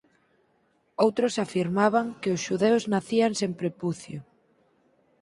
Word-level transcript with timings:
Outros 1.05 1.33
afirmaban 1.45 2.05
que 2.21 2.29
os 2.35 2.43
xudeus 2.45 2.83
nacían 2.93 3.31
sen 3.39 3.51
prepucio. 3.59 4.19